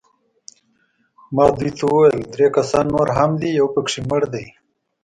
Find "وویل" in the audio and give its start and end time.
1.89-2.17